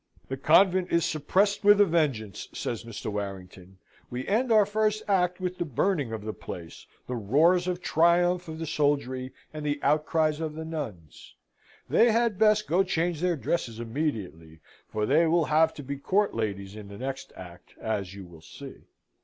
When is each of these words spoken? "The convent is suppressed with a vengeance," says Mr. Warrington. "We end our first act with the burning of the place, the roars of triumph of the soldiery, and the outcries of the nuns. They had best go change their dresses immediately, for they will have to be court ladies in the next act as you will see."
"The 0.29 0.37
convent 0.37 0.91
is 0.91 1.05
suppressed 1.05 1.63
with 1.63 1.79
a 1.79 1.85
vengeance," 1.85 2.49
says 2.53 2.83
Mr. 2.85 3.11
Warrington. 3.11 3.77
"We 4.09 4.27
end 4.27 4.51
our 4.51 4.65
first 4.65 5.03
act 5.07 5.39
with 5.39 5.59
the 5.59 5.63
burning 5.63 6.11
of 6.11 6.23
the 6.25 6.33
place, 6.33 6.87
the 7.05 7.13
roars 7.15 7.67
of 7.67 7.83
triumph 7.83 8.47
of 8.47 8.57
the 8.57 8.65
soldiery, 8.65 9.31
and 9.53 9.63
the 9.63 9.79
outcries 9.83 10.39
of 10.39 10.55
the 10.55 10.65
nuns. 10.65 11.35
They 11.87 12.11
had 12.11 12.39
best 12.39 12.65
go 12.67 12.81
change 12.81 13.21
their 13.21 13.35
dresses 13.35 13.79
immediately, 13.79 14.59
for 14.87 15.05
they 15.05 15.27
will 15.27 15.45
have 15.45 15.71
to 15.75 15.83
be 15.83 15.97
court 15.97 16.33
ladies 16.33 16.75
in 16.75 16.87
the 16.87 16.97
next 16.97 17.31
act 17.35 17.75
as 17.79 18.15
you 18.15 18.25
will 18.25 18.41
see." 18.41 18.77